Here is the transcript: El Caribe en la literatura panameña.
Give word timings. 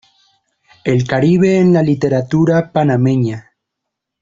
El 0.83 1.05
Caribe 1.05 1.59
en 1.59 1.73
la 1.75 1.83
literatura 1.83 2.71
panameña. 2.71 3.51